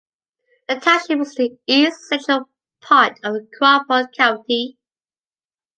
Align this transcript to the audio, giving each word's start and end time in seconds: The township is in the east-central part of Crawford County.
The 0.67 0.79
township 0.79 1.19
is 1.19 1.35
in 1.37 1.59
the 1.67 1.73
east-central 1.75 2.49
part 2.81 3.19
of 3.23 3.35
Crawford 3.55 4.07
County. 4.17 4.79